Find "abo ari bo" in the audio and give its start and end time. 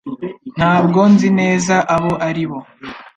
1.95-2.59